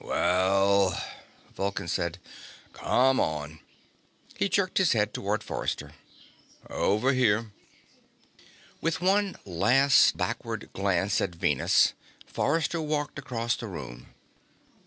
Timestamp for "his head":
4.79-5.13